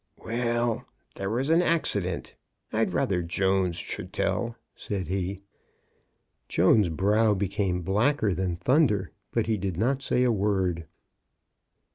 [0.17, 2.33] "Well, there was an accident.
[2.73, 5.43] I'd rather Jones should tell," said he.
[6.49, 10.87] Jones's brow became blacker than thunder, but he did not say a word.